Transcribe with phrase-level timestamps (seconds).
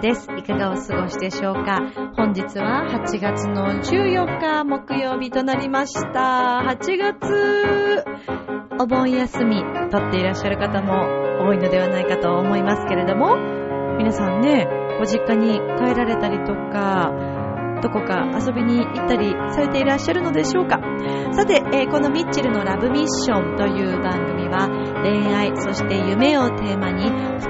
[0.00, 0.28] です。
[0.36, 1.99] いかがお過ごしでしょうか？
[2.30, 6.62] 本日は8月の14日木曜日となりました。
[6.64, 8.04] 8月、
[8.78, 13.36] お盆休み、取っていらっしゃる方も多いのではないかと思いますけれども、
[13.98, 14.68] 皆さんね、
[15.00, 17.10] ご実家に帰られたりとか、
[17.82, 20.78] どこか遊びに行ったりされていらっしゃるのでしょうか
[21.32, 24.68] さて、えーこのミッチェルのラブミッションという番組は
[25.02, 27.49] 恋愛、そして夢をテーマに不可能を可能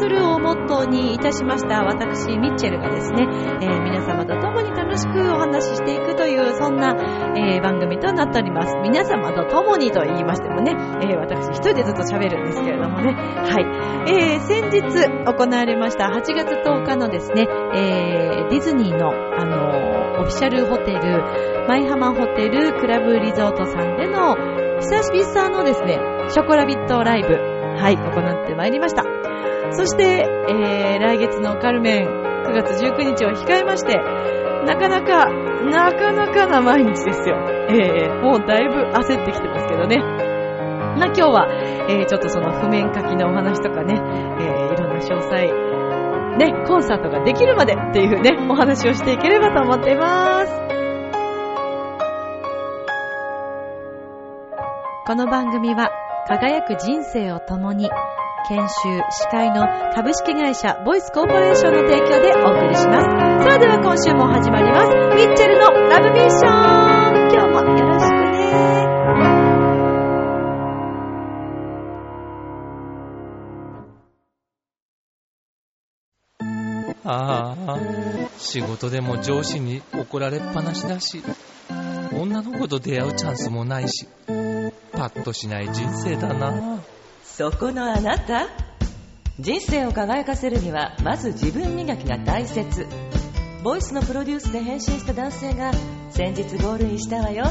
[0.00, 3.28] するをモットーにいたしました私、ミッチェルがですね、
[3.60, 6.96] えー皆様と共に楽しくお話ししていくというそんな、
[7.36, 8.74] えー番組となっております。
[8.82, 14.10] 皆様と共にと言いましてもね、えー私一人でずっと喋るんですけれどもね、はい。
[14.10, 21.22] えー先日行われました8月10日のですね、えディズニーの、あのオフィシャルホテル、
[21.68, 24.34] 舞浜ホテルクラブリゾートさんでの
[24.80, 25.98] 久々のですね、
[26.30, 29.04] ショコラビットライブ、はい、行ってまいりました。
[29.72, 33.96] そして、えー来月のカルメン9月19日を控えまして、
[34.66, 35.28] なかなか、
[35.64, 37.36] なかなかな毎日ですよ。
[37.70, 39.98] えーもうだいぶ焦ってきてますけどね。
[39.98, 41.48] まあ今日は、
[41.88, 43.94] えーちょっとその譜面書きのお話とかね、
[44.40, 45.70] えーいろんな詳細、
[46.38, 50.52] ね、コンサートができるまでっていうね、お話をしていければと思っています。
[55.06, 55.90] この番組は、
[56.28, 57.90] 輝く人生を共に、
[58.48, 63.44] 研修、司会の株式会社ボイスコーポレーションの提供でお送りします。
[63.44, 64.88] それでは今週も始まります。
[65.16, 68.30] ミッチェルのラブミッション今日もよろしくね。
[77.04, 77.78] ああ、
[78.38, 81.22] 仕事でも上司に怒られっぱなしだし、
[82.12, 84.06] 女の子と出会うチャンスもないし、
[84.92, 86.78] パッとしない人生だな。
[87.40, 88.48] そこのあなた。
[89.38, 92.86] 人生を輝かせるにはまず自分磨きが大切。
[93.64, 95.72] ボイスのプロデュースで変身した男性が
[96.10, 97.46] 先日ゴールインしたわよ。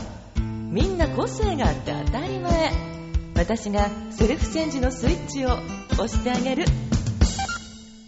[0.70, 2.72] みんな個性があって当たり前。
[3.34, 5.54] 私がセルフチェンジのスイッチを
[5.94, 6.66] 押してあげる。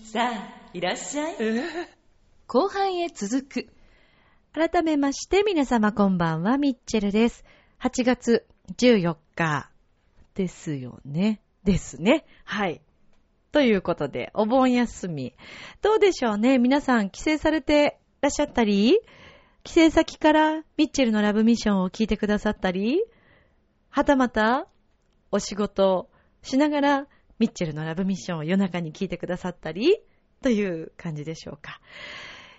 [0.04, 1.36] さあいらっしゃい。
[2.46, 3.68] 後半へ続く。
[4.54, 7.44] 改めまして皆様こんばんは、ミッチェルです。
[7.80, 8.46] 8月
[8.78, 9.72] 14日
[10.36, 11.42] ですよね。
[11.64, 12.26] ですね。
[12.44, 12.82] はい。
[13.52, 15.34] ということで、お盆休み。
[15.82, 16.58] どうでしょうね？
[16.58, 19.00] 皆さん帰省されてらっしゃったり？
[19.64, 23.04] 帰省先からミッチェルのラブミッションを聞いてくださったり？
[23.90, 24.68] はたまた
[25.32, 26.10] お仕事
[26.42, 27.08] しながら
[27.40, 30.00] ミッチェルのラブミッションを夜中に聞いてくださったり？
[30.42, 31.80] という感じでしょうか。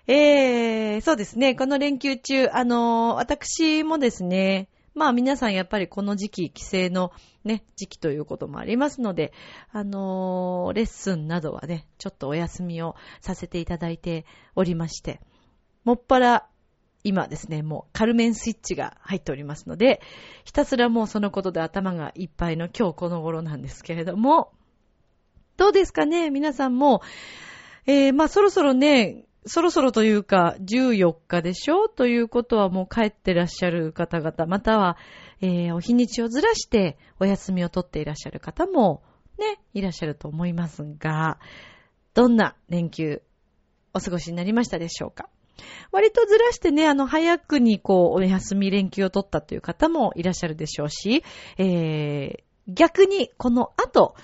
[0.07, 1.55] えー、そうですね。
[1.55, 7.13] この連休中、あの私もですね、まあ皆さんやっぱりこの時期、帰省の
[7.45, 9.33] ね、時期ということもありますので、
[9.71, 15.21] あのーレッスンなどはね、ちょっとお休みをさせていただいておりまして、
[15.85, 16.47] もっぱら、
[17.05, 20.01] 今ですね、もうカルメンスイッチが入っておりますので、
[20.45, 24.53] ひたすらもうそのことで頭がいっぱいの今日この頃なんですけれども、
[25.57, 27.03] どうですかね皆さんも、
[27.87, 31.89] えー、まあそろそろね、そろそろというか、14日でしょ？
[31.89, 34.97] ということはもう帰ってらっしゃる方々、または、
[35.41, 39.03] えーお日にちをずらしてお休みを取っていらっしゃる方も、
[39.39, 41.41] ね、いらっしゃると思いますが、
[42.15, 43.23] どんな連休
[43.95, 45.29] お過ごしになりましたでしょうか？
[45.91, 51.25] 割とずらしてね、あの、早くにこう、お休み連休を取ったという方もいらっしゃるでしょうし、
[51.59, 54.15] えー、逆にこの後、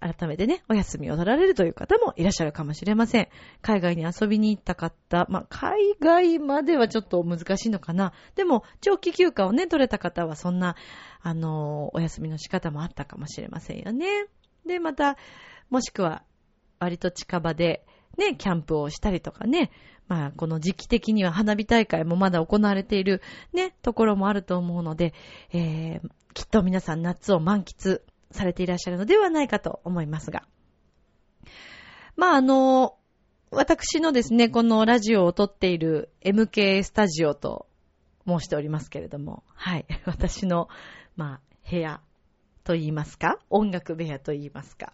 [0.00, 3.28] 改めてね、お休みを取られるという方もいらっしゃるかもしれません。
[3.62, 8.12] 海外に遊びに行った方、まあ、海外まではちょっと難しいのかな。
[8.36, 10.76] でも、長期休暇をね、取れた方はそんな、
[11.20, 14.26] あの、お休みの仕方もあったかもしれませんよね。
[14.66, 15.16] で、また、
[15.68, 16.22] もしくは、
[16.78, 17.84] 割と近場で、
[18.16, 19.70] ね、キャンプをしたりとかね、
[20.06, 23.20] まあ、この時期的には花火大会もまだ行われている
[23.52, 25.12] ね、ところもあると思うので、
[25.52, 28.00] えー、きっと皆さん夏を満喫
[28.30, 30.44] されていらっしゃるのではないかと思いますが。
[32.16, 32.96] まあ、あの、
[33.50, 37.66] 私のですね、このラジオを撮っている MK スタジオと
[38.26, 39.86] 申しておりますけれども、はい。
[40.04, 40.68] 私の、
[41.16, 42.02] まあ、部屋
[42.64, 44.92] と言いますか、音楽部屋と言いますか？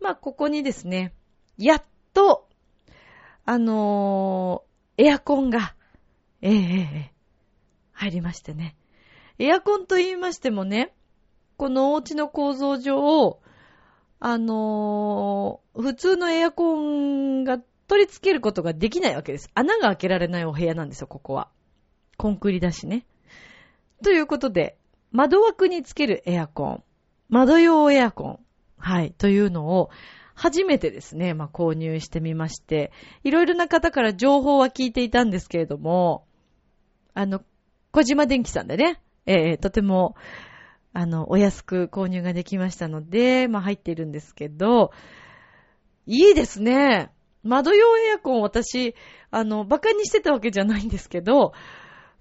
[0.00, 1.14] まあ、ここにですね、
[1.56, 2.48] やっと、
[3.44, 5.74] あのーエアコンが、
[6.40, 6.80] えええええ
[7.10, 7.12] え
[7.92, 8.76] 入りましてね。
[9.40, 10.94] エアコンと言いましてもね、
[11.56, 13.40] このお家の構造上、
[14.20, 17.58] あのー普通のエアコンが
[17.88, 19.50] 取り付けることができないわけです。
[19.54, 21.48] 穴が開けられないお部屋なんですよ、ここは。
[22.16, 23.06] コンクリだしね。
[24.02, 24.78] ということで、
[25.10, 26.84] 窓枠につけるエアコン、
[27.28, 28.38] 窓用エアコン、
[28.78, 29.90] はい、というのを、
[30.34, 32.92] 初めてですね、まあ、購入してみまして、
[33.22, 36.26] いろいろな方から情報は聞いていたんですけれども、
[37.14, 37.42] あの、
[37.92, 40.16] 小島電機さんでね、えーとても、
[40.94, 44.92] あの、お安く購入ができましたので、まあ、入っているんですけど、
[46.06, 47.10] いいですね。
[47.42, 48.94] 窓用エアコン私、
[49.30, 51.52] あの、馬鹿にしてたわけじゃないんですけど、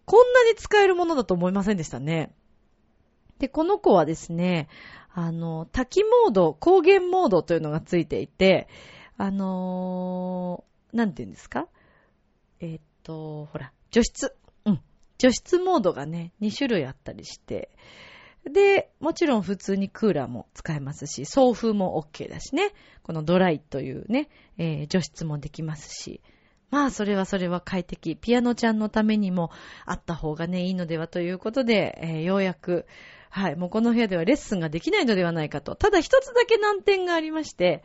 [0.06, 2.34] こんなに使えるものだと思いませんでしたね。
[3.40, 4.68] で、この子はですね、
[5.14, 8.68] あの、滝モード、光源モードというのがついていて、
[9.18, 11.68] あのーなんて言うんですか？
[12.60, 14.36] えーっと、ほら、除湿。
[14.66, 14.82] うん。
[15.18, 17.70] 除湿モードがね、2種類あったりして、
[18.50, 22.72] で、もちろん普通にクーラーも使えますし、送風も OK だしね。
[23.04, 26.22] このドライというね、えー除湿もできますし。
[26.70, 28.16] まあ、それはそれは快適。
[28.16, 29.52] ピアノちゃんのためにも
[29.86, 32.86] あった方がね、いいのではということで、えーようやく、
[33.30, 35.76] はい、もうこの部屋ではレッスンができないのではないかと。
[35.76, 37.84] ただ一つだけ難点がありまして、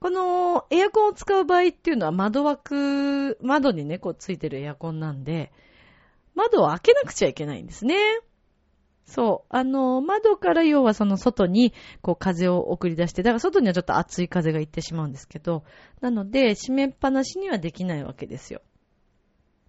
[0.00, 5.52] このエアコンを使う場合っていうのは窓枠、窓にね、こうついてるエアコンなんで、
[6.34, 7.96] 窓を開けなくちゃいけないんですね。
[9.06, 9.46] そう。
[9.50, 15.64] あの、窓から要はその外に、こう風を送り出して、だから外にはちょっと熱い風が行ってしまうんですけど、
[16.00, 18.62] なので、閉めっぱなしにはできないわけですよ。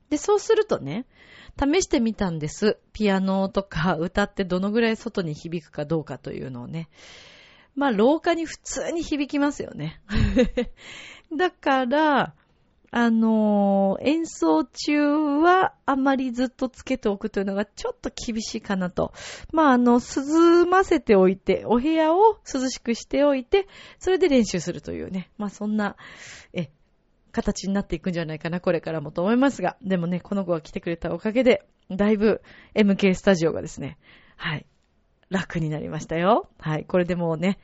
[0.09, 1.05] で、そうするとね、
[1.59, 2.77] 試してみたんです。
[2.93, 6.89] ピアノとか歌ってどのぐらい外に響くかどうかというのをね。
[7.75, 10.01] まあ、廊下に普通に響きますよね。
[11.35, 12.33] だから、
[12.97, 15.01] あのー演奏中
[15.41, 19.11] はあまりずっとつけておくというのがちょっと厳しいかなと。
[19.51, 23.67] まあ、あの、涼ませておいて、お部屋を涼しくしておいて、
[23.99, 25.29] それで練習するというね。
[25.37, 25.97] まあ、そんな、
[26.53, 26.69] え、
[27.33, 29.75] 形になっていくんじゃないかな、これからもと思いますが。
[29.81, 32.41] でもね、この子が来てくれたおかげで、だいぶ
[32.75, 33.97] MK スタジオがですね、
[34.37, 34.65] はい、
[35.29, 36.47] 楽になりましたよ。
[36.59, 37.59] はい、これでもうね、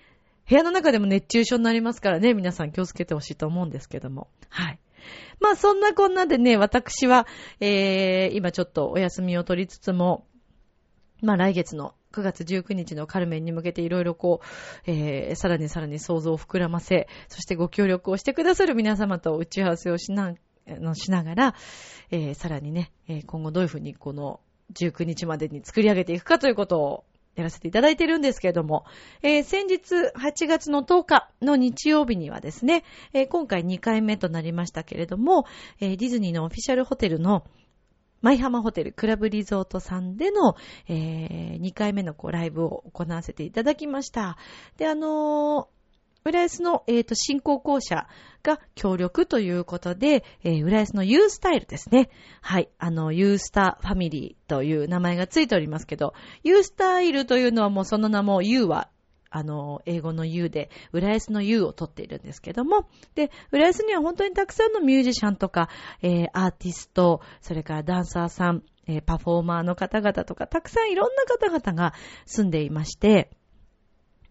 [0.50, 4.28] 部屋の中でも熱中症になりますからね、皆さん気をつけてほしいと思うんですけども。
[4.50, 4.80] はい。
[5.40, 7.28] まあそんなこんなでね、私は、
[7.60, 10.26] えー、今ちょっとお休みを取りつつも、
[11.22, 14.42] まあ来月の9月19日のカルメンに向けていろいろこ
[14.88, 20.34] う、えー、さらにさらに想像を膨らませ、そしてご協力をしてくださる皆様と打ち合わせをしな、
[20.68, 21.56] のしながら、
[22.12, 22.92] えー、さらにね、
[23.26, 24.42] 今後どういうふうにこの
[24.74, 27.06] 19日までに作り上げていくかということを
[27.36, 28.86] やらせていただいてるんですけれども、
[29.22, 32.84] えー先日8月の10日の日曜日にはですね、
[33.14, 35.46] えー今回2回目となりましたけれども、
[35.80, 37.46] えーディズニーのオフィシャルホテルの
[38.22, 40.56] 舞浜ホテルクラブリゾートさんでの、
[40.88, 44.38] え2回目のこうライブを行わせていただきました。
[44.78, 45.70] で、あの
[46.24, 48.08] 浦安の、えーと振興公社
[48.44, 52.10] が協力ということで、えー浦安のユースタイルですね。
[52.42, 52.70] はい。
[52.78, 56.14] あの、ユースタファミリーという名前がついておりますけど、
[56.44, 58.90] ユースタイルというのはもうその名も U は
[59.34, 65.70] あの、英語の U で、浦安の U を取っているんですけども、で、浦安には本当にたくさんのミュージシャンとか、
[66.02, 71.94] えーアーティスト、それからダンサーさん、えーパフォーマーの方々とか、たくさんいろんな方々が
[72.26, 73.32] 住んでいまして、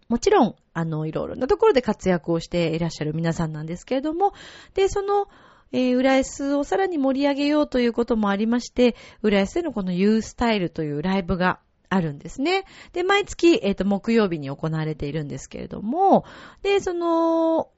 [0.07, 4.33] もちろん、あの、いろいろなところで活躍をしていらっしゃる皆さんなんですけれども、
[4.73, 5.27] で、その、
[5.73, 11.59] えー浦安をさらに盛り上げようということもありまして、浦安でのこの U スタイルというライブが
[11.89, 12.65] あるんですね。
[12.93, 16.25] で、毎月、えっ、と、木曜日に行われているんですけれども、
[16.61, 17.69] で、その、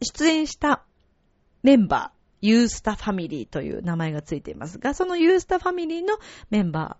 [0.00, 0.84] 出演した
[1.62, 6.18] メンバー、ユースタファミリーという名前がついていますが、そのユースタファミリーの
[6.50, 6.96] メンバ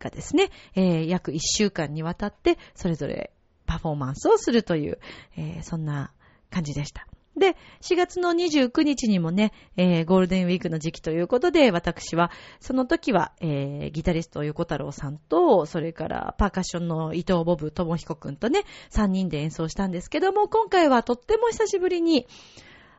[0.00, 3.32] ーがですね、えー約1週間にわたって、それぞれ
[3.66, 4.98] パフォーマンスをするという、
[5.36, 6.12] えーそんな
[6.50, 7.06] 感じでした。
[7.36, 12.30] で、4月の29日にもね、えーゴールデンウィークの時期ということで、私は、
[12.60, 22.26] その時は、えーギタリスト横太郎さんと、それからパーカッションの伊藤ボブ智彦くんとね、3人で演奏したんですけども、今回はとっても久しぶりに、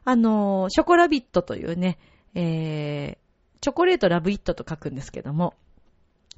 [0.03, 1.97] あのーショコラビットというね、
[2.35, 3.27] えー
[3.59, 5.55] チョコレートラブイットと書くんですけども、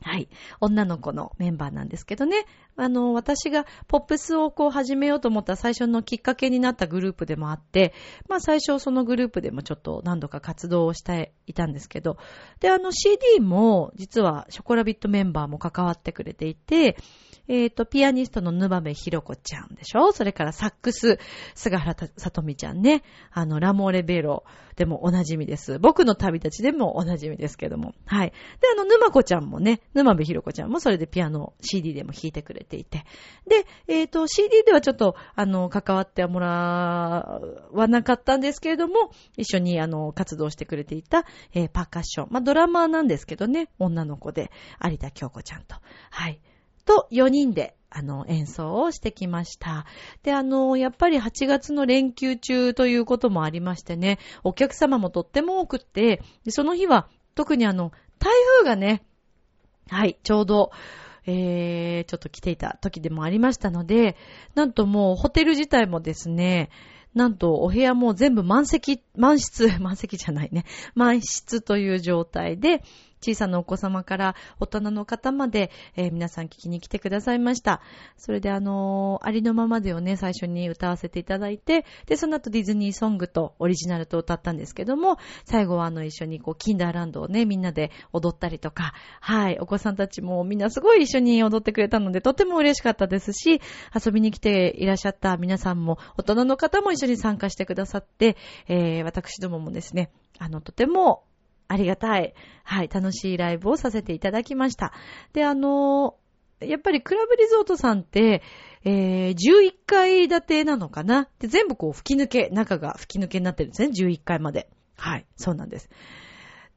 [0.01, 0.29] はい。
[0.61, 2.45] 女の子のメンバーなんですけどね。
[2.79, 7.93] あの、私がポップスをこう始めようと思った最初のきっかけになったグループでもあって、
[8.27, 12.17] まあ最初そのグループでもちょっと何度か活動をしていたんですけど、
[12.59, 16.95] で、あの CD も実はショコラビットメンバーも関わってくれていて、
[17.49, 20.11] えっ、と、ピアニストのぬばめひろこちゃんでしょ？
[20.11, 21.17] それからサックス、
[21.55, 23.01] 菅原さとみちゃんね。
[23.31, 24.43] あの、ラモーレベロ
[24.75, 25.79] でもおなじみです。
[25.79, 27.95] 僕の旅立ちでもおなじみですけども。
[28.05, 28.29] はい。
[28.29, 28.35] で、
[28.71, 33.05] あの、沼子ちゃんもね、沼部ひろ子ちゃんもそれでピアノ CD でも弾いてくれていて。
[33.47, 42.27] で、えっ、と、CD ではちょっと、あの、関わってはもらわなかったんですけれども、一緒に、あの、活動してくれていた、えーパーカッション。
[42.31, 44.51] まあ、ドラマーなんですけどね、女の子で、
[44.83, 45.75] 有田京子ちゃんと。
[46.11, 46.41] はい。
[46.85, 49.85] と、4人で、あの、演奏をしてきました。
[50.23, 59.03] で、あの、やっぱり8月の連休中ということもありましてね、お客様もとっても多くって、その日は、特にあの、台風がね、
[59.87, 60.71] はい、ちょうど、
[61.25, 64.15] えー、ちょっと来ていた時でもありましたので、
[64.55, 66.69] なんともうホテル自体もですね、
[67.13, 72.83] なんとお部屋も全部満席、満室、 満席じゃないね、満室という状態で、
[73.21, 77.81] 小さなお子様から大人の方まで、えー皆さん聞きに来てくださいました。
[78.17, 93.61] それであのーありのままでをね、最初に歌わせていただいて、で、その後ディズニーソングとオリジナルと歌ったんですけども、最後はあの一緒にこう、キンダーランドをね、みんなで踊ったりとか、はい、お子さんたちもみんなすごい一緒に踊ってくれたので、とても嬉しかったですし、
[93.93, 101.23] 遊びに来ていらっしゃった皆さんも、大人の方も一緒に参加してくださって、えー、私どももですね、あの、とても
[101.69, 102.33] ありがたい、
[102.63, 104.91] はい、楽しいライブをさせていただきました。
[105.31, 106.15] で、あの
[106.59, 108.41] やっぱりクラブリゾートさんって、
[108.83, 111.29] えー、11階建てなのかな？
[111.39, 114.69] で、全部こう吹き抜け、中が吹き抜けになってるんですね、11階まで。
[114.97, 115.89] はい、そうなんです。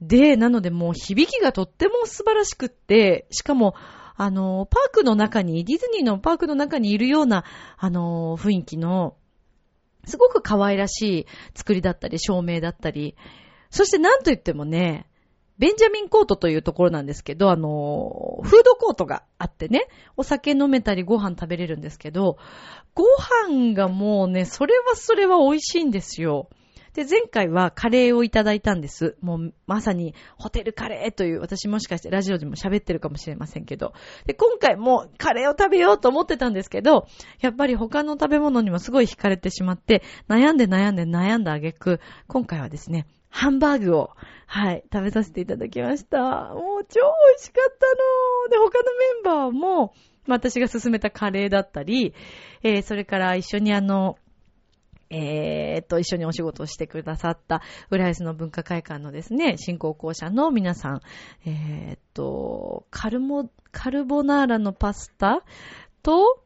[0.00, 3.74] で、なのでもう響きがとっても素晴らしくって、しかも、
[4.14, 7.44] あの、パークの中に、ディズニーのパークの中にいるような、
[7.78, 9.16] あの、雰囲気の、
[10.04, 13.16] すごく可愛らしい作りだったり、照明だったり、
[13.72, 15.06] そしてなんと言ってもね、
[15.58, 22.36] ベンジャミンコートというところなんですけど、あの、フードコートがあってね、お酒飲めたりご飯食べれるんですけど、
[22.94, 23.04] ご
[23.48, 26.48] 飯がもうね、それはそれは美味しいんですよ。
[26.94, 29.16] で、前回はカレーをいただいたんです。
[29.22, 33.94] もうまさにホテルカレーという、私もしかしてラジオでも喋ってるかもしれませんけど。
[34.26, 37.06] で、今回もカレーを食べようと思ってたんですけど、
[37.40, 44.10] やっぱり他の食べ物にもすごい惹かれてしまって、悩んで悩んで悩んだ挙句、今回はですね、ハンバーグを、
[44.46, 46.20] はい、食べさせていただきました。
[46.20, 48.50] もう超美味しかったの。
[48.50, 49.94] で、他のメンバーも、
[50.28, 52.14] 私が勧めたカレーだったり、
[52.62, 54.18] えーそれから一緒にあの、
[55.10, 61.00] えーっと、一緒にお仕事をしてくださった、浦安の文化会館のですね、新興校舎の皆さん、
[61.44, 65.42] えーっと、カルモ、カルボナーラのパスタ
[66.02, 66.44] と、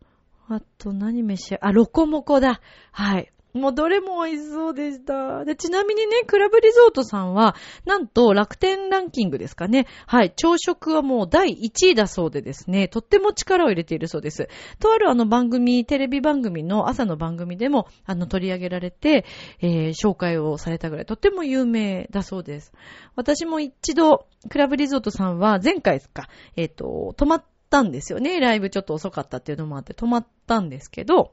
[0.48, 2.60] あと何召し上あ、ロコモコだ。
[2.92, 3.32] はい。
[3.56, 5.44] もうどれも美味しそうでした。
[5.44, 9.86] で、ちなみにね、クラブリゾートさんは、なんと楽天ランキングですかね。
[10.06, 10.32] はい。
[10.36, 14.48] 朝食はもう第1位だそうでですね、とっても力を入れているそうです。
[14.78, 19.24] とあるあの番組、テレビ番組の朝の番組でも、あの、取り上げられて、
[19.60, 22.72] えー紹介をされたぐらい、とっても有名だそうです。
[23.14, 28.40] 私も一度、クラブリゾートさんは前回ですか、えっ、と、泊まったんですよね。
[28.40, 31.32] ライブちょっと遅かったっていうのもあって、泊まったんですけど、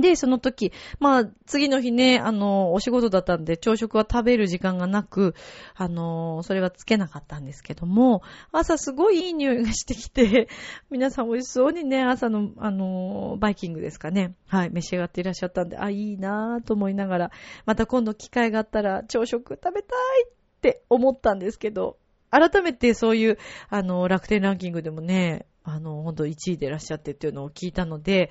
[0.00, 5.34] で、その時、まあ、次の日ね、あの、お仕事だったんで、朝食は食べる時間がなく、
[5.74, 8.22] あの、それはつけなかったんですけども、
[8.52, 10.48] 朝すごいいい匂いがしてきて、
[10.90, 14.34] 皆さん美味しそうにね、朝の、あの、バイキングですかね。
[14.46, 17.30] はい、召し上がっていらっしゃったんで、あ、いいなぁと思いながら、
[17.64, 21.98] また今度機会があったら、朝食食べたいって思ったんですけど、
[22.30, 23.38] 改めてそういう、
[23.68, 28.30] あの、楽天ランキングでもね、あの、ほんと1位でいらっしゃってっていうのを聞いたので、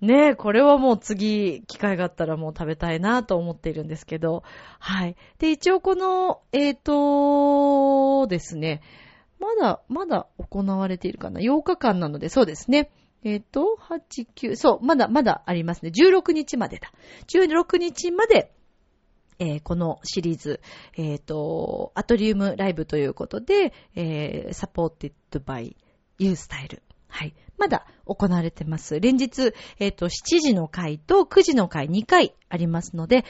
[0.00, 4.44] ねえ、これはもう次、機会があったらもう食べたいなと思っているんですけど、
[4.78, 5.16] はい。
[5.38, 8.80] で、一応この、えっ、とですね、
[9.40, 12.90] まだ、まだ行われているかな ?8 日間なので、そうですね。
[13.24, 15.90] えっ、と、8、9、そう、まだ、まだありますね。
[15.90, 16.92] 16日までだ。
[17.26, 18.52] 16日まで、
[19.40, 20.60] えーこのシリーズ、
[20.96, 25.76] えっ、と、アトリウムライブということで、えー、 supported by
[26.18, 26.82] ユースタイル。
[27.08, 27.34] はい。
[27.56, 29.00] まだ行われてます。
[29.00, 33.24] 連日、えっ、と、7時の回と9時の回2回ありますので、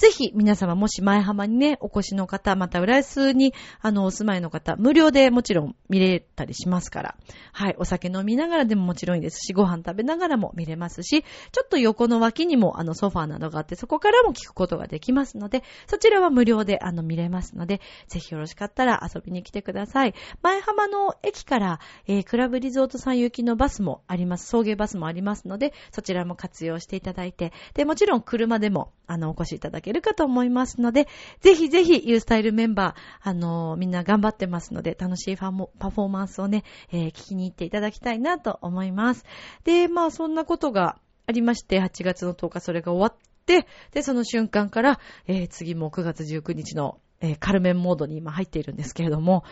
[0.00, 3.52] ぜひ皆様もし前浜にね、お越しの方、また浦安に
[3.82, 7.16] あのお住まいの方、無料でもちろん見れたりしますから、
[7.52, 20.14] はい、お酒飲みながらでももちろんいいですし、ご飯食べながらも見れますし、ちょっと横の脇にもあのソファーなどがあって、そこからも聞くことができますので、そちらは無料であの見れますので、ぜひよろしかったら遊びに来てください。
[20.40, 24.46] 前浜の駅から、えークラブリゾートさん行きのバスもあります。
[24.46, 31.08] 送迎バスもありますので、そちらも活用していただいて、で、もちろん車でも、あの、お越しいただけけるかと思いますので、
[31.40, 39.24] ぜひぜひ、ユースタイルメンバー、あのー、みんな頑張ってますので、楽しいファモパフォーマンスをね、えー聞きに行っていただきたいなと思います。
[39.64, 49.44] で、まあ、そんなことがありまして、8月の10日それが終わって、で、その瞬間から、えー次も9月19日の、えーカルメンモードに今入っているんですけれども、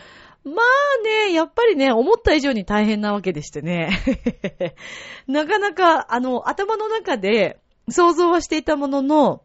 [0.45, 3.89] まあね、やっぱりね、思った以上に大変なわけでしてね。
[5.27, 9.43] なかなか、あの、頭の中で想像はしていたものの、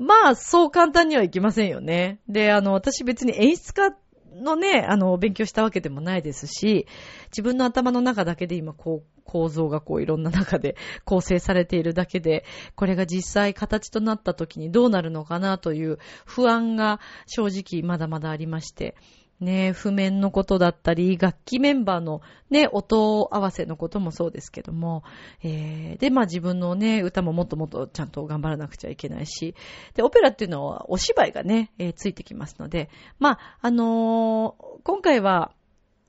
[0.00, 2.20] まあ、そう簡単にはいきませんよね。
[2.26, 3.94] で、あの、私別に演出家
[4.32, 6.86] のね、あの、勉強したわけでもないですし、
[7.26, 18.96] 自分の頭の中だけで今、こう、構造がこういろんな中で構成されているだけで、これが実際形となった時にどうなるのかなという不安が正直まだまだありまして、
[19.40, 22.20] ね、譜面のことだったり、楽器メンバーの
[22.50, 25.02] ね、音合わせのこともそうですけども、
[25.42, 29.54] えー、で、まあ自分のね、歌ももっともっとちゃんと頑張らなくちゃいけないし、
[29.94, 35.52] で、オペラっていうのはお芝居がね、えー、ついてきますので、まあ、あのー、今回は、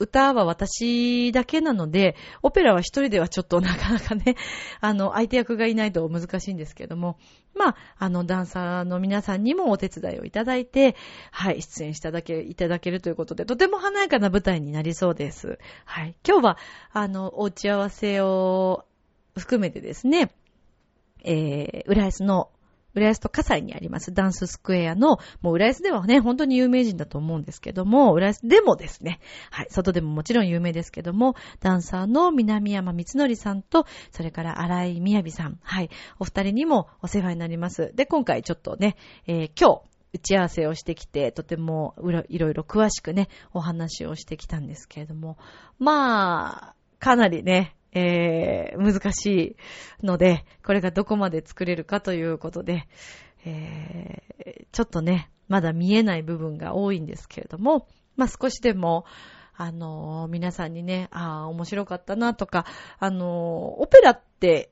[0.01, 4.35] 歌は私だけなので、オペラは一人ではちょっとなかなかね、
[4.81, 7.19] あの、相手役がいないと難しいんですけども、
[7.53, 10.95] まあ、あの、ダンサーの皆さんにもお手伝いをいただいて、
[11.31, 15.59] はい、出演しただけ、いただけるということで、とても華やかな舞台になりそうです。
[15.85, 16.15] はい。
[16.27, 16.57] 今日は、
[16.91, 18.85] あの、お打ち合わせを
[19.37, 20.31] 含めてですね、
[21.23, 22.49] えー、浦安の
[22.93, 29.19] 浦安と葛西にありますダンススクエアの、もう浦安ではね、本当に有名人だと思うんですけども、浦安でもですね、
[29.49, 37.91] はい、外でももちろん有名ですけども、ダンサーの南山光則さんと、それから荒井みやびさん、はい、お二人にもお世話になります。
[37.95, 38.95] で、今回ちょっとね、
[39.27, 41.95] えー、今日、打ち合わせをしてきて、とても
[42.27, 45.37] いろいろ詳しくね、お話をしてきたんですけれども、
[45.79, 49.25] まあ、かなりね、えー、難し
[50.01, 52.87] いので、これがどこまで作れるかということで、
[53.45, 59.05] えー、ちょっとね、まだ見えない部分が多いんですけれども、まあ、少しでも、
[59.55, 62.65] あのー、皆さんにね、ああ、面白かったなとか、
[62.99, 63.27] あのー、
[63.81, 64.71] オペラって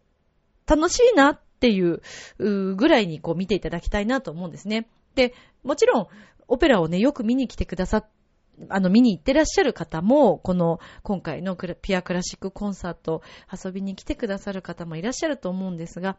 [0.66, 2.02] 楽しいなっていう
[2.38, 4.88] ぐらいにこう見ていただきたいなと思うんですね。
[5.16, 5.34] で、
[5.64, 6.08] もちろん、
[6.48, 8.10] オペラをね、よく見に来てくださっ
[8.70, 16.18] あの、見に行ってらっしゃる方も、この、今回のピアクラシックコンサート遊びに来てくださる方もいらっしゃると思うんですが、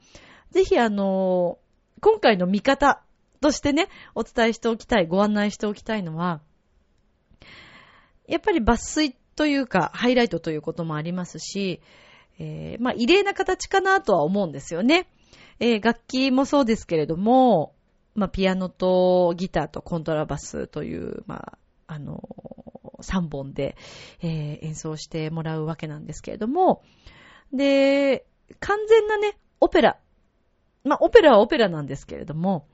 [0.50, 1.59] ぜひあの、
[2.00, 3.03] 今回の見方
[3.40, 6.40] としてね、お伝えしておきたい、ご案内しておきたいのは、
[8.26, 11.81] やっぱり抜粋というか、ハイライトということもありますし、
[12.38, 15.09] えー、まあ、異例な形かなとは思うんですよね。
[15.59, 17.74] えー、楽器もそうですけれども、
[18.14, 21.59] まあ、ピアノとギターとコントラバスという、まあ、
[21.90, 22.22] あの、
[23.03, 23.76] 3本で、
[24.22, 26.83] えー、演奏してもらうわけなんですけれども、
[27.53, 28.26] で、
[28.61, 29.98] 完全なね、オペラ。
[30.85, 32.68] まあ、オペラはオペラなんですけれども、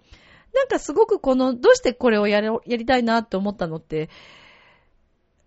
[0.54, 4.10] なんかすごくこの、どうしてこれをやりやりたいなって思ったのって、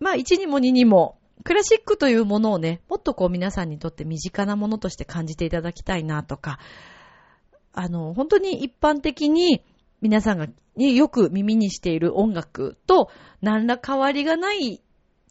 [0.00, 6.58] まあ、1にも2にも、クラシックというものをね、もっとこう皆さんにとって身近なものとして感じていただきたいなとか、
[7.72, 9.64] あの、本当に一般的に
[10.00, 13.10] 皆さんがよく耳にしている音楽と
[13.42, 14.80] 何ら変わりがない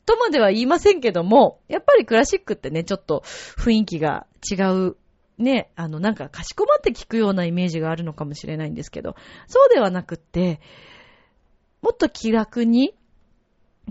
[0.05, 3.23] とまでは言いませんけども、やっぱりクラシックってね、ちょっと
[3.57, 4.97] 雰囲気が違う。
[5.37, 9.15] ね、あの、なんかかしこまって聞くようなイメージがあるのかもしれないんですけど、
[9.47, 10.59] そうではなくって、
[11.81, 12.93] もっと気楽に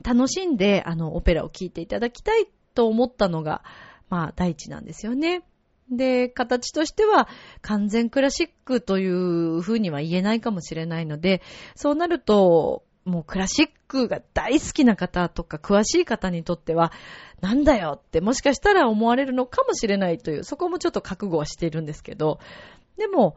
[0.05, 3.63] 楽しんで、あの、オペラを聴いていただきたいと思ったのが、
[4.11, 5.43] まあ、第一なんですよね。
[5.91, 7.29] で、形としては
[7.63, 11.43] 完全クラシックというふうには言えないかもしれないので、
[11.75, 16.93] そうなると、もうクラシックが大好きな方とか詳しい方にとっては、
[17.41, 22.39] なんだよってもしかしたら思われるのかもしれないという、そこもちょっと覚悟はしているんですけど、
[22.97, 23.37] でも、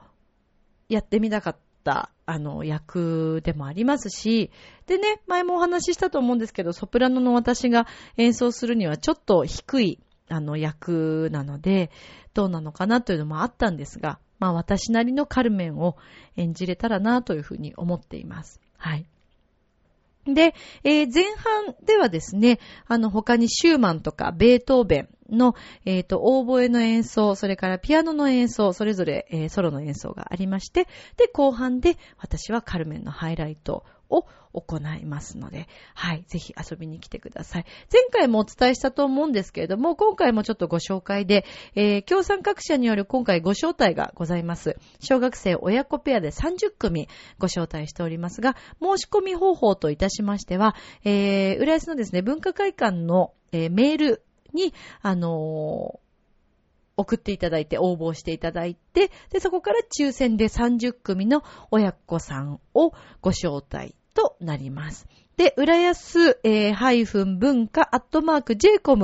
[0.90, 4.52] やってみたかった、あの、役でもありますし、
[4.88, 7.88] でね、前もお話ししたと思うんですけど、ソプラノの私が
[8.18, 10.00] 演奏するにはちょっと低い、
[10.32, 11.92] あの、役なので、
[12.34, 15.98] どうなのかなというのもあったんですが、まあ私なりのカルメンを
[16.36, 18.60] 演じれたらなというふうに思っています。
[18.78, 19.06] はい。
[20.26, 37.66] で、えー、前半ではですね、あの他にシューマンとかベートーベンの、えっ、ー、と、オーボエの演奏、それからピアノの演奏、それぞれ、えー、ソロの演奏がありまして、で、後半で私はカルメンのハイライトを行いますので、はい、ぜひ遊びに来てください。
[37.92, 41.46] 前回もお伝えしたと思うんですけれども、今回もちょっとご紹介で、
[41.76, 44.78] えー、協賛各社による今回ご招待がございます。
[45.00, 47.08] 小学生親子ペアで30組
[47.40, 56.12] ご招待しておりますが、申し込み方法といたしましては、えー、浦安のですね、文化会館の、えー、メールに、あのー
[56.98, 65.08] 送っていただいて、応募していただいて、で、そこから抽選で30組の親子さんをご招待となります。
[65.38, 68.96] で、浦安、えー、ハイフン文化アットマーク jcom.home.ne.jp、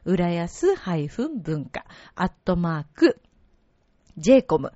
[0.05, 0.75] 浦安
[1.43, 3.21] 文化アットマーク
[4.19, 4.71] jcom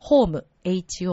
[0.00, 1.06] home, home.ne.jp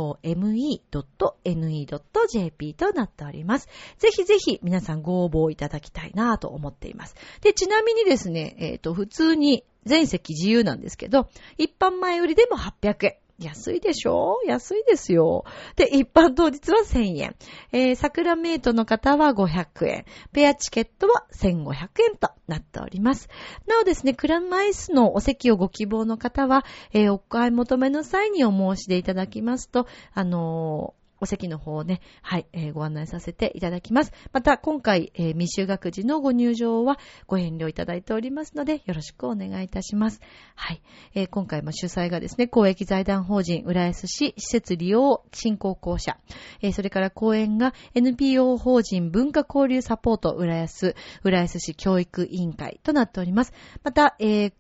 [2.73, 3.67] となっております。
[3.97, 7.15] ぜひぜひ皆さんご応募いただきたいなと思っています。
[7.41, 13.17] で、ちなみにですね、えっ、と、普通に全席自由なんですけど、一般前売りでも800円。
[13.39, 14.39] 安いでしょ？
[14.47, 15.45] 安いですよ。
[15.76, 17.36] で、一般当日は1000円。
[17.71, 20.06] えー、桜メイトの方は500円。
[20.34, 23.30] ペアチケットは1500円となっております。
[23.67, 34.12] なおですね、クランマイスのお席をご希望の方は、えー、お買い求めの際にお申し出いただきますと、あのーお席の方をね、はい、えーご案内させていただきます。
[34.32, 40.21] また、今回、えー未就学児のご入場はご遠慮いただいておりますので、よろしくお願いいたします。
[40.56, 40.82] はい。
[41.13, 46.17] えー今回も主催がですね、公益財団法人浦安市施設利用振興公社、
[46.62, 53.53] えーそれから講演が NPO 法人文化交流サポート浦安、浦安市教育委員会となっております。
[53.84, 54.53] また、えー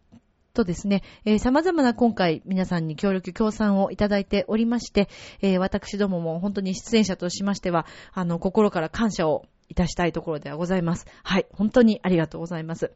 [0.57, 5.07] とですね、えー様々な今回皆さんに協力協賛をいただいておりまして、
[5.41, 11.05] えー私どもも本当に出演者としましては、あの、心から感謝をいたしたいところではございます。
[11.23, 12.91] はい、本当にありがとうございます。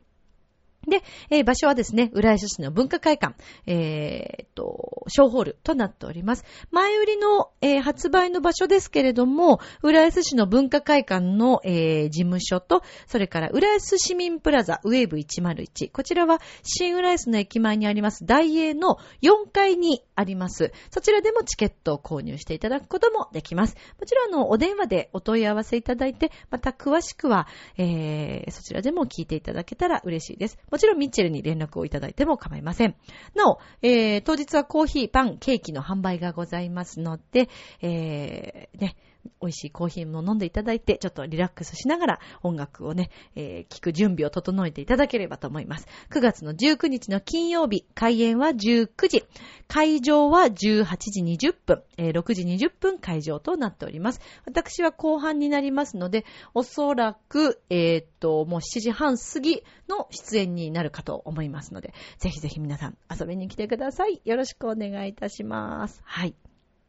[0.87, 3.35] で、えー場所はですね、浦安市の文化会館、
[3.67, 6.43] えーっと、小ホールとなっております。
[6.71, 15.91] 前売りの、えー発売の場所ですけれども、浦安市の文化会館の、えー事務所と、それから浦安市民プラザウェーブ101。
[15.91, 20.71] こちらは新浦安の駅前にあります大英の4階にあります。
[20.91, 23.75] そちらでもチケットを購入していただくこともできます。
[23.99, 30.57] もちろん、あの、お電話でお問い合わせいただいて、また詳しくは、えーそちらでも聞いていただけたら嬉しいです。
[30.71, 32.95] もちろん、ミッチェルに連絡をいただいても構いません。
[33.35, 37.49] なお、えー当日はコーヒー、パン、ケーキの販売がございますので、
[37.81, 38.95] えーね、
[39.41, 45.87] 美味しいコーヒーも飲んでいただいて、ちょっとリラックスしながら音楽をね、えー聞く準備を整えていただければと思います。
[46.09, 49.23] 9月の19日の金曜日、開演は19時、
[49.67, 54.19] 会場は18時20分、えー6時20分会場となっております。
[54.45, 64.21] 私は後半になりますので、おそらく、えーっと、もう7時半過ぎの出演になるかと思いますので、ぜひぜひ皆さん遊びに来てください。
[64.25, 66.01] よろしくお願いいたします。
[66.03, 66.35] はい。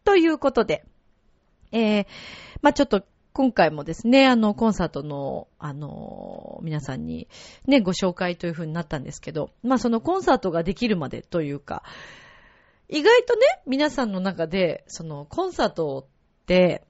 [0.05, 0.85] ということで、
[1.73, 2.07] えー、
[2.61, 7.29] まあちょっと、今回もですね、あの、コンサートの、あの、皆さんに
[7.67, 11.83] ね、ご紹介という風になったんですけど、まあそのコンサートができるまでというか、
[12.89, 16.85] 意外とね、皆さんの中で、その、コンサートって、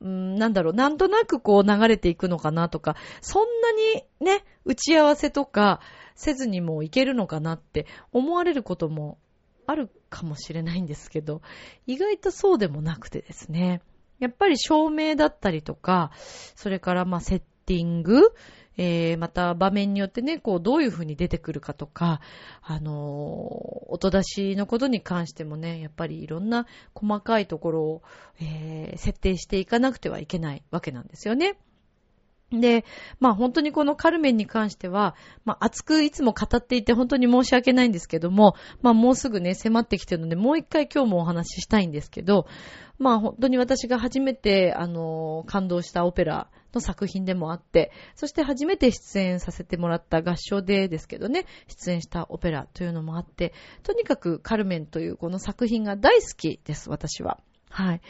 [0.00, 5.80] うんなんだろう、なんとなくこう流れていくのかなとか、そんなにね、打ち合わせとか
[6.14, 9.18] せずにもいけるのかなって思われることも
[9.66, 11.42] あるかもしれないんですけど、
[11.86, 13.82] 意外とそうでもなくてですね。
[14.18, 16.10] やっぱり照明だったりとか、
[16.54, 18.32] それからまあセッティング、
[18.76, 22.20] えー、また場面によってね、こうどういう風に出てくるかとか、
[22.62, 28.02] あのー音出しのことに関してもね、やっぱりいろんな細かいところを、
[28.40, 31.56] えー設定していかなくてはいけないわけなんですよね。
[32.52, 32.84] で、
[33.20, 42.46] まあ本当にこのカルメンに関しては、まあ熱くいつも語っていて本当に申し訳ないんですけども、まあもうすぐね、迫ってきてるので、もう一回今日もお話ししたいんですけど、
[42.98, 53.52] まあ本当に私が初めて、あの、感動したオペラの作品でもあって、そして初めて出演させてもらった合唱でですけどね、出演したオペラというのもあって、
[53.82, 57.40] とにかくカルメンというこの作品が大好きです、私は。
[57.74, 58.00] はい。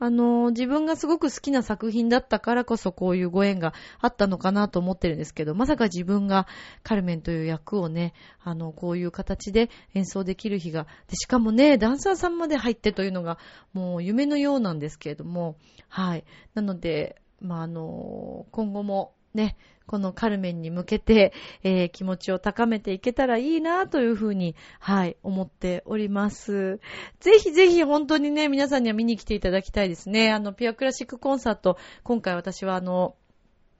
[0.00, 6.48] あの、自分がすごく好きな作品だったからこそこういうご縁があったのかなと思ってるんですけど、まさか自分が
[6.82, 13.38] カルメンという役をね、あの、こういう形で演奏できる日が、でしかもね、ダンサーさんまで入ってというのが、
[13.72, 15.56] もう夢のようなんですけれども、
[15.88, 16.24] はい。
[16.54, 26.80] なので、まあ、あの、今後もね、このカルメンに向けて、えー気持ちを高めていけたらいいなというふうに、はい、思っております。
[27.20, 30.32] ぜひぜひ本当にね、皆さんには見に来ていただきたいですね。
[30.32, 33.16] あの、ピアクラシックコンサート、今回私はあの、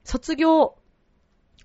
[0.05, 0.77] 卒業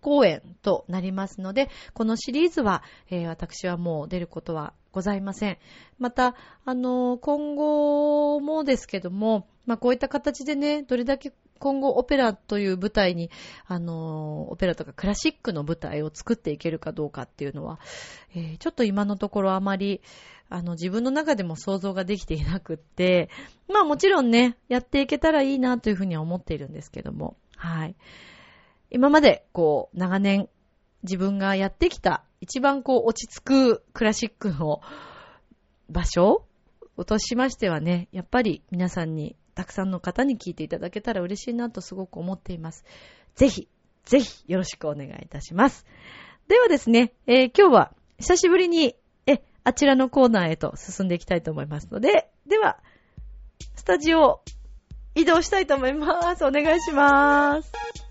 [0.01, 5.57] 公演となりますので、このシリーズは、えー私はもう出ることはございません。
[5.99, 13.29] また、あの、今後もですけども、まあ、こういった形でね、どれだけ今後オペラという舞台に、
[13.65, 17.79] あの、オペラとかクラシックの舞台を作っていけるかどうかっていうのは、
[18.35, 20.01] えーちょっと今のところあまり、
[20.49, 23.29] あの、自分の中でも想像ができていなくって、
[23.67, 27.95] まあもちろんね、やっていけたらいいなというふうには思っているんですけども、はい。
[28.89, 30.47] 今まで、こう、長年、
[31.03, 34.81] 自分がやってきた、一番こう、落ち着くクラシックの
[35.89, 36.45] 場所
[37.05, 42.85] としましてはね、やっぱり皆さんに、たくさんの方に聞いていただけたら嬉しいなとすごく思っています。
[43.35, 43.67] ぜひ、
[44.05, 45.87] ぜひよろしくお願いいたします。
[46.47, 52.77] ではですね、えー今日は久しぶりに、え、あちらのコーナーへと進んでいきたいと思いますので、では、
[53.75, 54.41] スタジオ
[55.15, 56.45] 移動したいと思います。
[56.45, 58.06] お願いします。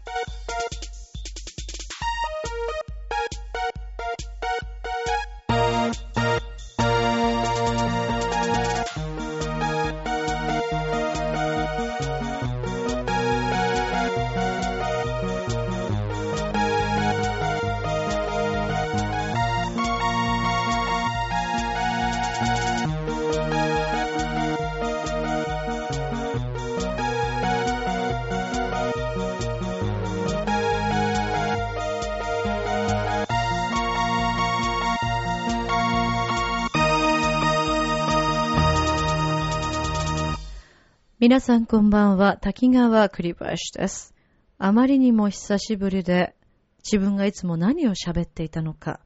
[41.27, 44.15] 皆さんこんばんは、滝川栗林です。
[44.59, 46.37] あまりにも久しぶりで、
[46.85, 49.01] 自分がいつも何を喋っていたのか、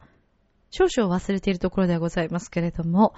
[0.70, 3.14] 少々忘れているところではございますけれども、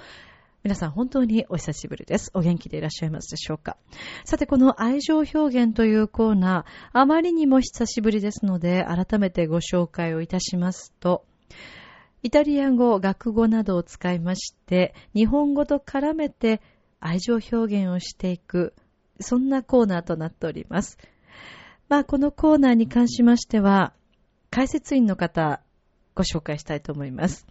[0.63, 2.31] 皆さん本当にお久しぶりです。
[2.33, 3.77] お元気でいらっしゃいますでしょうか。
[4.25, 11.25] さて、この愛情表現というコーナー、あまりにも久しぶりですので、改めてご紹介をいたしますと、
[12.23, 16.63] イタリア語、学語などを使いまして、日本語と絡めて
[17.01, 18.75] 愛情表現をしていく、
[19.23, 20.99] そんなコーナーとなっております。
[21.89, 23.93] まあ、このコーナーに関しましては、
[24.51, 25.61] 解説員の方、
[26.15, 27.47] ご紹介したいと思います。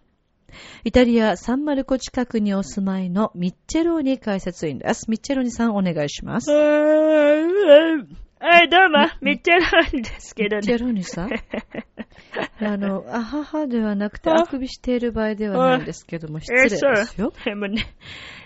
[0.83, 5.09] イタリア・サンマルコ近くにお住まいのミッチェローニ解説員です。
[5.09, 6.51] ミッチェローニさんお願いします。
[6.51, 6.57] は
[8.63, 10.77] い、どうも、ミッチェローニですけどミッチェね。
[10.79, 11.29] ローニさん？
[12.65, 16.83] あの、あははではなくて、あくびしている場合ではないですけども、失礼です
[17.21, 17.31] よ。
[17.45, 17.85] でもね、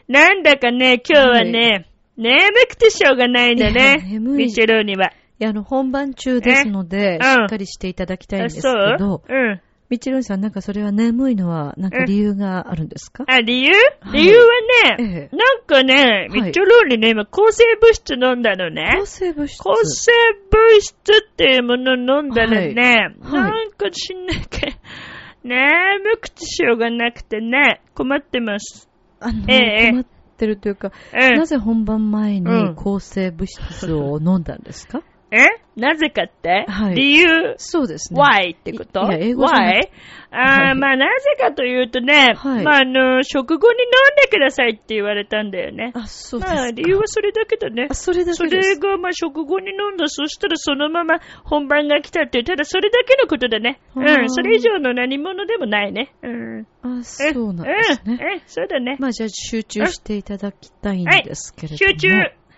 [0.07, 4.45] なんだかね、今日はね、眠くてしょうがないんだね、眠い。
[4.45, 5.07] ミッチェローニは。
[5.07, 7.23] いや、あの、本番中ですので、え？
[7.23, 9.33] しっかりしていただきたいんですけあど、そう？
[9.33, 9.61] うん。
[9.89, 13.25] ミッチェローニさん、なんかそれは眠いのは、なんか理由があるんですか？
[13.27, 13.71] あ、理由？
[13.99, 14.21] はい。
[14.21, 14.45] 理由は
[14.97, 15.35] ね、ええ。
[15.35, 16.29] なんかね、はい。
[16.29, 18.95] ミッチェローニね、今、抗生物質飲んだのね。
[18.99, 19.61] 抗生物質。
[19.61, 20.11] 抗生
[20.49, 23.51] 物質っていうものを飲んだらね、はい。
[23.51, 24.77] なんかしんないけど、
[25.43, 28.89] 眠くてしょうがなくてね、困ってます。
[29.19, 29.91] あの、ええ。
[29.91, 32.75] 困ってるというか、うんなぜ本番前うにん。
[32.75, 35.37] 抗生物質を飲んだんですか、え？
[35.75, 37.55] なぜかって、はい理由？
[37.57, 38.21] そうですね。
[38.21, 39.35] why ってこと ?why?
[39.35, 45.91] くあー、はいまあなぜかというとね、はいまああの、食後に飲んでくださいって言われたんだよね。
[45.95, 46.55] あ、そうですか。
[46.55, 47.93] まあ理由はそれだけどねあ、。
[47.93, 48.69] それだそけです。
[48.69, 53.79] れが、まあ、食後に飲んだ、そしたらそのまま本番が来たっていう、ただそれだけのことだね。
[53.95, 56.13] うん、それ以上の何者でもないね。
[56.21, 56.67] うん。
[56.81, 58.19] あ、そうなんですね。
[58.21, 58.97] うん、え、そうだね。
[58.99, 61.77] まあじゃあ集中していただきたいんですけれども。
[61.77, 62.09] 集中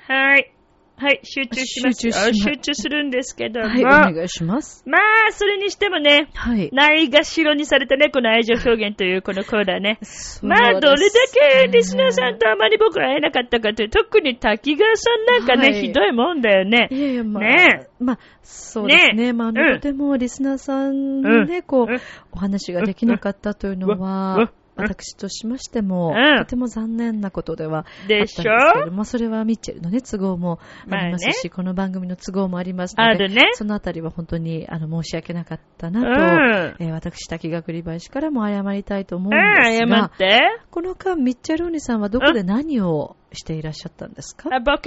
[0.08, 0.54] はい。
[1.00, 2.14] はい、集中しますよ。
[2.14, 3.68] 集中集中するんですけども。
[3.68, 4.84] はい、お願いします。
[4.88, 6.72] まあ、それにしてもね、はい。
[6.74, 10.00] ないがしろにされたね、この愛情表現というこのコーナーね。
[10.42, 11.16] まあ、どれだ
[11.62, 16.88] けリスナーさんとあまり僕は会えなかったかという、特に滝川さんなんかね、はいひどいもんだよね。
[16.90, 19.14] いやいや、まあ、ねまあ、そうですね。
[19.14, 28.50] ねまあ、とてもリスナーさんにね、こう、うんお話ができなかったというのうんは、うん私としましても、うんとても残念なことではあったんですけ
[28.86, 30.60] ども、それはミッチェルのね、都合も
[30.90, 33.52] ありますし、この番組の都合もありますので、ね。
[33.54, 36.86] そのあたりは本当にあの申し訳なかったうなと、ん。
[36.88, 40.42] えー私、滝川栗林からも謝りたいと思うんうん、です謝がっ、て。
[40.72, 44.50] この間、ミッチェルーニさんはどこで何をしていらっしゃったんですか？
[44.54, 44.86] あ、僕？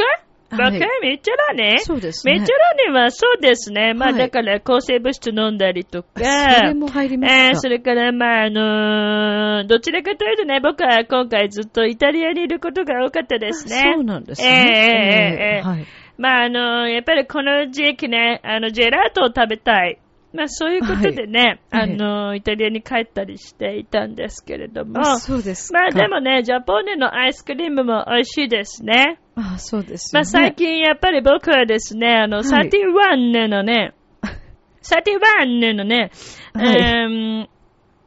[0.51, 1.79] 僕、はいめっちゃらね。
[1.81, 2.35] そうですね。
[2.35, 3.95] めっちゃらねはそうですね。
[3.95, 6.09] まあ、はいだから抗生物質飲んだりとか。
[6.15, 13.93] それも入りますか、えーそれから、まあ、あのーどちらかというとね、僕は今回ずっとイタリアにいることが多かったですね。
[13.95, 15.39] そうなんですええええね。
[15.57, 15.87] ええはい。
[16.19, 19.99] まあ、あのーやっぱりこの時期ね、あの、ジェラートを食べたい。
[20.33, 25.01] まあ、そういうことでね、はいあのーイタリアに帰ったりしていたんですけれども。
[25.01, 25.81] あそうですか。
[25.81, 29.19] まあでもね、ジャポーネのアイスクリームも美味しいですね。
[29.35, 30.21] あそうですよね。
[30.21, 33.93] まあ最近やっぱり僕はですね、あの、はいサティワンネのね、
[34.83, 36.11] サティワンネのね、
[36.55, 37.47] はいえー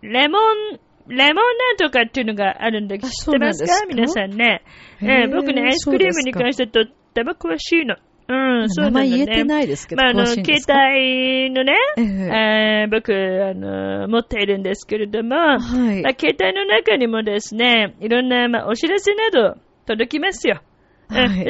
[0.02, 3.86] レモン、レモンなんとかっていうのがあるんで、知あってますか？
[3.88, 4.62] 皆さんね。
[5.02, 7.96] えー僕ね、アイスクリームに関してとっても詳しいの。
[8.28, 8.92] うん、そう名。
[8.92, 20.62] 前言えてないですけど、まあ、あの、携帯のね、えええー僕、あの、持っているんですけれども、はいまあ、携帯の中にもですね、いろんな、まあ、お知らせなど届きますよ。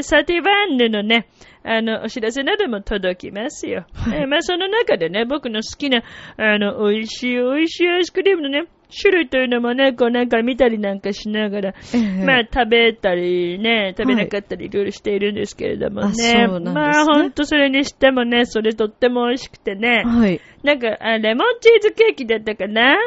[0.02, 1.28] サティバンヌのね、
[1.64, 3.86] あの、お知らせなども届きますよ。
[4.08, 6.04] えーまあ、その中でね、僕の好きな、
[6.38, 8.66] あの、美味しい美味しいアイスクリームのね、
[9.00, 16.08] 種類というのもね、こうなんか見たりなんかしながら、ええまあ食べたりね、食べなかったりいろいろしているんですけれどもね。
[16.08, 20.04] あそうなんですねまあほんとそれにしてもね、それとっても美味しくてね。
[20.06, 20.40] はい。
[20.64, 22.98] なんか、あレモンチーズケーキだったかな？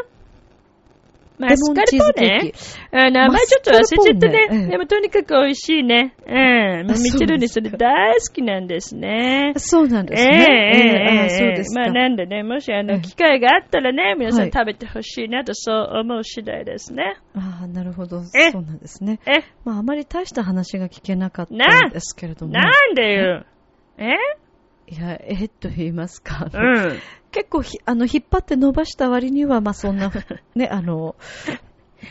[1.39, 2.53] マスカルポーネ
[2.93, 4.67] あ名前ちょっと忘れちゃったマスカルポーネええね。
[4.69, 6.15] でもとにかく美味しいね。
[6.27, 6.87] うん。
[6.87, 9.53] ミチルにそれ大好きなんですね。
[9.57, 10.47] そうなんですええね。
[11.09, 11.81] ええあそうですか。
[11.83, 17.17] まあなんでね、もしあの、ええ機会があったらね、皆さはいん食べてほしいなとそう思う次第ですね。
[17.35, 18.23] ああ、なるほど。
[18.39, 19.21] えそうなんですね。
[19.27, 21.55] え、まあ、あまり大した話が聞けなかった
[21.89, 22.53] んですけれども。
[22.53, 23.45] なんでよ。
[23.99, 24.15] え
[24.89, 26.49] いや、えっと言いますか。
[26.53, 26.99] あうのん。
[27.33, 30.11] 結構ひ、あの、引っ張って伸ばした割には、まあ、そんな、
[30.55, 31.17] ね、あの、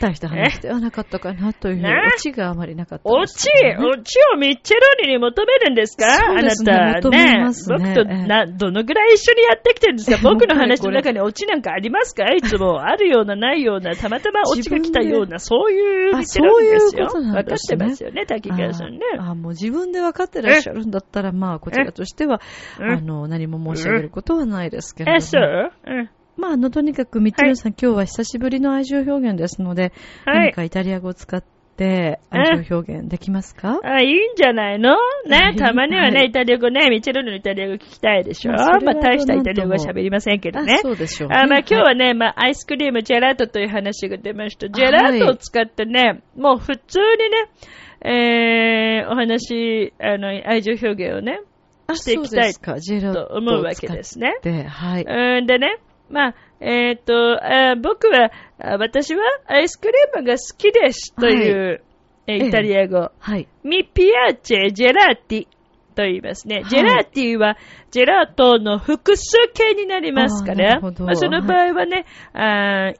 [0.00, 1.90] 大した話ではなかったかなという、ね。
[2.14, 6.06] オチがあまりなかったオですチオチをミッチェローニに求めるんですか？
[6.06, 7.00] ねあなた。
[7.02, 7.76] 求めますね。
[7.78, 8.26] 僕とええ。
[8.26, 10.18] な、どのぐらい一緒にやってきてるんですか？
[10.22, 12.24] 僕の話の中にオチなんかありますか？
[12.32, 17.02] いつもあるような、ないような、たまたまオチが来たような、そういうミッチェローニですよ。
[17.02, 18.98] ういうことなん分かってますよね、滝川さんね。
[19.18, 22.40] ああ、もう自分で分かってらっしゃるんだったら、まあ、こちらとしては、
[22.80, 25.16] えあの、何も申し上げることはないですけれども。
[25.16, 25.72] え、そう？
[25.86, 26.10] うん。
[26.36, 29.92] まあ、あの、とにかく、みちるさん、今日は久しぶりの愛情表現ですので、
[30.24, 33.80] はい何かイタリア語を使って愛情表現できますか？
[33.84, 34.90] あ、いいんじゃないの？
[34.90, 34.96] は
[35.28, 38.52] ね、いたまにはね、はいイタリア語ね、ミッチェローニのイタリア語聞きたいでしょ？
[38.52, 40.78] まあ大したイタリア語は喋りませんけどねあ。
[40.78, 41.36] そうでしょう、ね。
[41.36, 44.68] あまあ、今日ははいね、まあ、アイスクリーム、ジェラートという話が出ました。
[44.70, 51.40] ジェラートを使ってね、もう普通にね、えー、お話、あの、愛情表現をね、
[51.88, 52.80] あしていきたいそうですか。
[52.80, 54.34] ジェラートと思うわけですね。
[54.42, 55.04] で、はい。
[55.06, 55.78] うんでね、
[56.10, 57.12] まあ、えっ、と
[57.44, 61.86] あ、僕は、あ私はアイスクリームが好きですという、えー
[62.28, 63.12] ええイタリア語。
[63.20, 63.46] はい。
[63.62, 65.46] ミピアチェジェラーティ
[65.94, 66.56] と言いますね。
[66.56, 67.56] はいジェラーティは
[67.90, 72.96] ジェラートの複数形になりますから、まあ、その場合はね、あー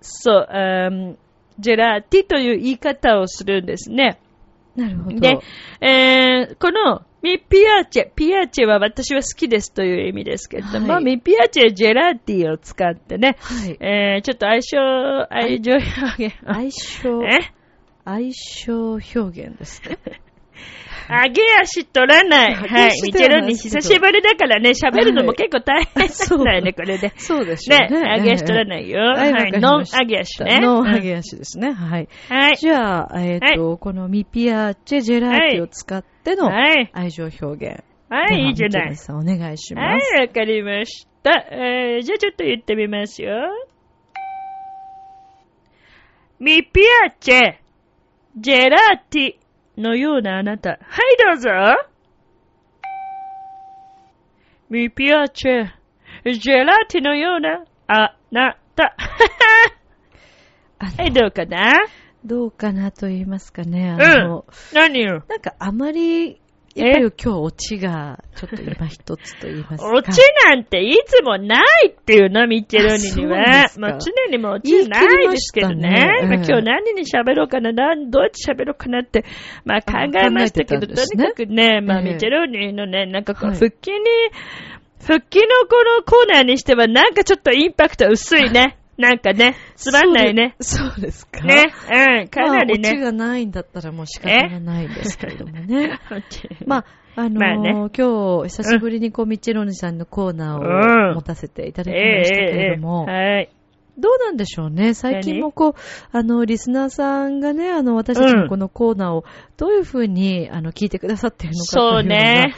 [0.00, 1.16] そうあー、
[1.58, 4.20] ジェラーティという言い方をするんですね。
[4.76, 5.18] なるほど。
[5.18, 5.38] で、
[5.80, 13.76] えーこのミピアチェ、ピアチェは私は好きですという意味ですけれども、はいミピアチェジェラーティを使ってね、はい。
[13.80, 14.78] えーちょっと相性、
[15.28, 16.36] 愛情表現。
[16.46, 17.52] 相性、え？
[18.04, 19.98] 相性表現ですね。
[21.24, 22.54] 上げ足取らない。
[22.54, 23.02] はい。
[23.02, 27.12] ミチェロに久しぶりだからね、喋るのも結構大変そうだよね、これで。
[27.16, 28.14] そうでしょうね、ね。
[28.18, 29.00] 上げ足取らないよ。
[29.00, 30.60] は、はいノン上げ足ね。
[30.60, 31.72] ノン上うんげ足ですね。
[31.72, 32.08] はい。
[32.28, 32.56] はい。
[32.56, 36.90] じゃあ、えっ、と、このミピアチェジェラーティを使ってのはい。
[36.92, 37.84] 愛情表現。
[38.08, 40.16] はい、いいじゃないお願いしはます。
[40.16, 41.32] い、わかりました。
[41.50, 43.34] えー、じゃあちょっと言ってみますよ。
[46.38, 47.54] ミピアチェ、
[48.36, 49.45] ジェラーティ
[49.76, 50.70] のようなあなた。
[50.70, 50.78] はい、
[51.24, 51.50] どうぞ。
[54.68, 55.66] ミピアチェ、
[56.32, 58.96] ジェラーティのようなあなた。
[60.78, 61.72] はい、どうかな？
[62.24, 63.90] どうかなと言いますかね。
[63.90, 64.44] あうんの、。
[64.74, 65.22] 何よ？
[65.28, 66.40] なんかあまり、
[66.76, 69.90] やっぱり今日オチが、ちょっと今一つと言いますか。
[69.94, 73.66] オチなんていつもないっていうの、ミッチェロニには。
[73.78, 75.88] もう常にもうオチないですけどね。
[75.88, 79.24] まあええ今日何に喋ろうかな、どうやって喋ろうかなって、
[79.64, 83.98] まあ考えましたけど、とにかくね、まあええミッチェロニのね、なんかこう、はい復帰に、
[85.00, 88.76] 復帰のこのコーナーにしてはなんかちょっとインパクト薄いね。
[88.98, 90.56] なんかね、つまんないね。
[90.60, 91.42] そうですか。
[91.42, 91.74] ね、
[92.20, 93.00] うん、かなりまあ、オ。
[93.00, 95.98] がないんだったらもう仕方がないんですけれどもね。
[96.66, 96.84] まあ、
[97.16, 103.50] あ、あのーまあね今日、久しぶりにこう、ミッチェロニさんのコーナうんーを持たせていただきええましたけれええども、はい。
[103.98, 104.92] どうなんでしょうね。
[104.92, 105.74] 最近もこう、
[106.12, 109.24] あの、リスナーさんがね、あの、私たちのこのコーナーを
[109.56, 112.54] どういうふうに、あの、聞いてくださっているのかというのがそうね。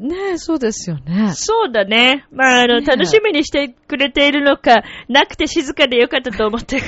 [0.00, 1.32] ねそうですよね。
[1.34, 2.26] そうだね。
[2.32, 6.80] まあ、あの、ね楽しみにしてくれているのか、なくて静かでよかったと思って い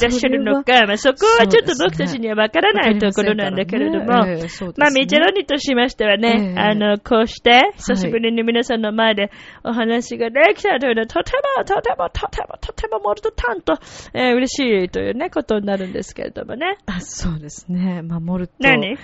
[0.00, 9.30] らっしゃるのか、まあ、そこはちょっと僕たちにはわからないところなんだけれども、ねええそうですねまあ、ミチェロニとしましてはね、ええあの、こうして、久しぶりに皆さんの前で
[9.64, 13.78] お話ができたというのは、とても、とても、とても、とても、モルトタンと、
[14.14, 16.78] えー嬉しいというね、ことになるんですけれどもね。
[16.86, 18.02] あそうですね。
[18.02, 18.54] まあ、モルト。
[18.60, 18.98] 何？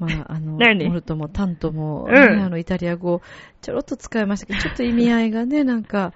[0.00, 0.88] まあ、あの、何？
[0.88, 2.12] モルトもタントも、うん。
[2.12, 3.20] ねあの、イタリア語、
[3.62, 6.12] ちょろっと使いましたけど、ちょっと意味合いがね、 なんか、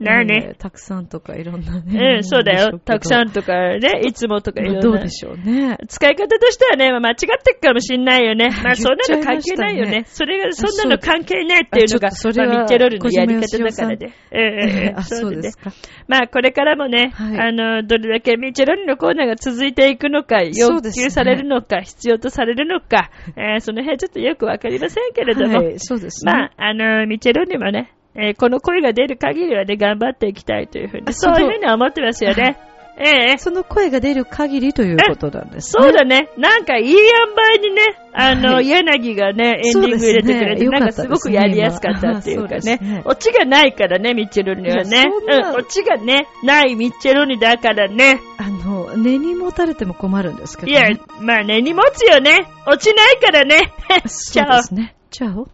[0.00, 2.16] なあねえーたくさんとかいろんなね。
[2.16, 2.78] うん、そうだよ。
[2.84, 4.80] たくさんんとかね、いつもとかいろんな。
[4.80, 5.78] どうでしょうね。
[5.88, 8.50] 使い方としてはね、まあ間違ってるかもしんないよね。
[8.64, 9.98] まあそんなの関係ないよ言ね。
[10.00, 13.98] っそれが、そんなの関係ないっていうのが、それはまあミッチェロールのやり方だからね。
[14.32, 15.70] ええええあ、そうですか。
[16.08, 26.32] まあこれからもね、はいあの、どれだけミッチェロールのコーナーが続いていくのか、要求されるのか、必要とされるのか、えーその辺ちょっとよくわかりませんけれども、はい、そうですね。
[26.32, 32.58] まあ、あの、ミッチェロにもね、えーこの声が出る限りはね、頑張っていきたいというふうに、あそういうふうに思ってますよね。
[33.00, 35.82] ええその声が出る限りということなんですね。
[35.84, 36.30] そうだね。
[36.36, 36.96] なんかいい塩
[37.32, 37.82] 梅にね、
[38.12, 43.02] あの、はい柳がね、エンディング入れてくれて、ねなんかすごくやりやすかったっていうかねね。
[43.04, 45.04] オチがないからね、ミッチェロニはね。
[45.06, 48.20] うん、オチがね、ないミッチェロニだからね。
[48.36, 52.48] あの、根に持たれても困るんですけど、いやね。、まあ根に持つよね。
[52.66, 53.74] 落ちないからね。
[54.06, 54.96] そうじゃあですね。
[55.10, 55.46] チャオ。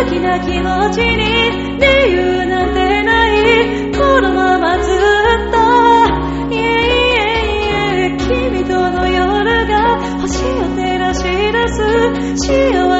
[0.00, 3.92] 好きな気持ちに理由なんてない。
[3.92, 4.96] このままずっ
[5.52, 5.58] と。
[6.48, 12.46] Yeah, yeah, yeah 君との夜が星を照らし出す。
[12.46, 12.99] 幸せ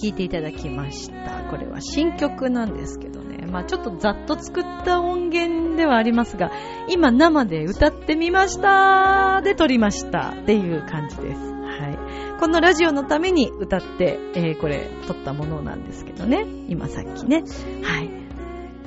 [0.00, 1.44] 聴いていただきました。
[1.50, 3.46] これは新曲なんですけどね。
[3.46, 6.50] まあちょっとざっと作った音源ではありますが、
[6.88, 11.40] 今生で歌ってみましたで撮りましたっていう感じです。
[11.40, 12.38] はい。
[12.40, 16.46] このラジオのために歌って、えーこれ撮ったものなんですけどね。
[16.68, 17.44] 今さっきね。
[17.82, 18.10] はい。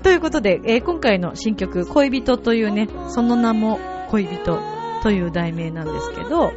[0.01, 4.59] ということで、えー今回の新曲、恋人というね、その名も恋人
[5.03, 6.51] という題名なんですけど、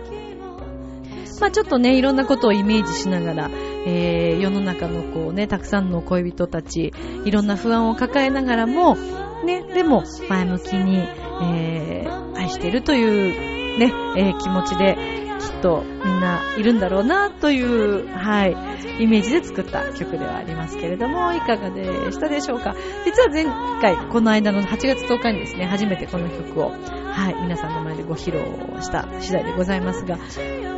[1.41, 3.51] まあちょっとね、いろんなことをイメージしながら、
[3.87, 6.93] えー世の中のこうね、たくさんの恋人たち、
[7.25, 8.97] いろんな不安を抱えながらも、
[9.45, 10.99] ね、でも前向きに、
[11.43, 14.97] えー愛してるというね、えー気持ちで、
[15.41, 18.57] きっとみんないるんだろうなという、はい、
[19.03, 22.75] イメージで作った曲ではありますけれども、いかがでしたでしょうか。
[23.05, 23.45] 実は前
[23.81, 28.43] 回、この間の8月10日にですね、初めてこの曲を、はい、皆さんの前でご披露
[28.81, 30.19] した次第でございますが、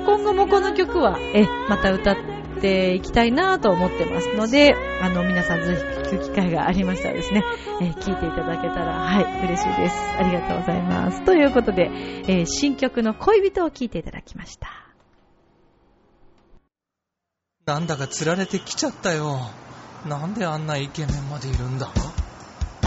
[0.08, 2.16] 今後もこの曲は、え、また歌っ
[2.62, 7.44] ていきたいなと思ってますので、あの、皆さんぜひ聴く機会がありましたらですね、
[7.82, 9.94] えーいていただけたら、はい、嬉しいです。
[10.18, 11.22] ありがとうございます。
[11.26, 11.90] ということで、
[12.26, 14.70] えー新曲の恋人を聴いていただきました。
[17.66, 19.38] なんだか釣られてきちゃったよ。
[20.06, 21.90] なんであんなイケメンまでいるんだ？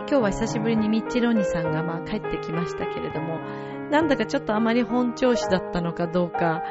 [0.00, 3.38] 今日は久しぶりにミッチェロニさんがまあ帰ってきましたけれども、
[3.90, 6.62] なんだかちょっとあまり本調子だったのかどうか、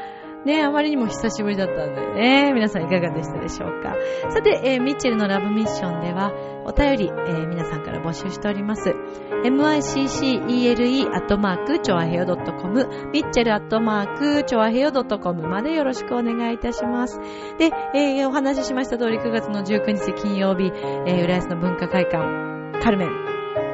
[0.45, 3.95] ね、あまりにも久しぶりだったんでね、皆さんいかがでしたでしょうか。
[4.29, 6.31] さて、えーミッチェルのラブミッションでは、
[6.63, 8.95] お便り、えー皆さんから募集しております。
[9.43, 17.19] miccele アットマーク、ちょあへよ .com、ミッチェルアットマーク、ちょあへよ .com までよろしくお願いいたします。
[17.57, 20.71] で、えーお話ししました通り9月の19日金曜日、
[21.05, 23.09] えー浦安の文化会館、カルメン、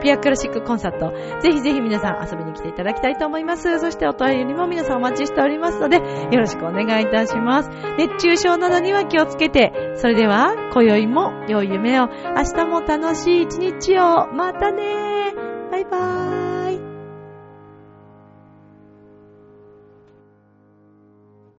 [0.02, 3.80] ピアクラシックコンサート、ぜひぜひ皆さん遊びに来ていただきたいと思います。
[3.80, 7.70] そしてお便りも皆さんお待ちしておりますので、よろしくお願いいたします。
[7.98, 15.34] 熱中症などには気をつけて、それでは、今宵も良い夢を、明日も楽しい一日を、またね
[15.72, 16.45] バイバーイ。